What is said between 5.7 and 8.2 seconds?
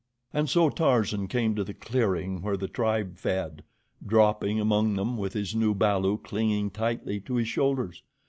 balu clinging tightly to his shoulders.